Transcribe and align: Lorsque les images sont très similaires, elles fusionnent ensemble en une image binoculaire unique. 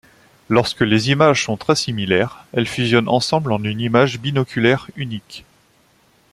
Lorsque 0.49 0.81
les 0.81 1.11
images 1.11 1.43
sont 1.45 1.57
très 1.57 1.75
similaires, 1.75 2.45
elles 2.53 2.65
fusionnent 2.65 3.07
ensemble 3.07 3.51
en 3.51 3.63
une 3.63 3.79
image 3.79 4.17
binoculaire 4.19 4.89
unique. 4.95 5.45